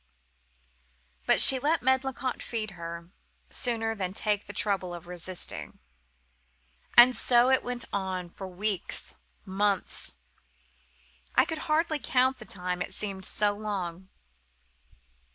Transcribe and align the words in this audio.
But 1.27 1.39
she 1.39 1.59
let 1.59 1.83
Medlicott 1.83 2.41
feed 2.41 2.71
her, 2.71 3.11
sooner 3.51 3.93
than 3.93 4.13
take 4.15 4.47
the 4.47 4.51
trouble 4.51 4.95
of 4.95 5.05
resisting. 5.05 5.77
"And 6.97 7.15
so 7.15 7.51
it 7.51 7.63
went 7.63 7.85
on,—for 7.93 8.47
weeks, 8.47 9.13
months—I 9.45 11.45
could 11.45 11.59
hardly 11.69 11.99
count 11.99 12.39
the 12.39 12.45
time, 12.45 12.81
it 12.81 12.95
seemed 12.95 13.25
so 13.25 13.51
long. 13.53 14.09